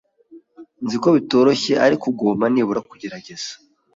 Nzi 0.83 0.95
ko 1.03 1.07
bitoroshye, 1.17 1.73
ariko 1.85 2.03
ugomba 2.11 2.45
nibura 2.49 2.81
kugerageza. 2.89 3.51